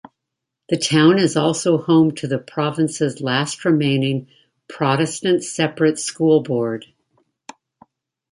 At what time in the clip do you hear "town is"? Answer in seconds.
0.77-1.37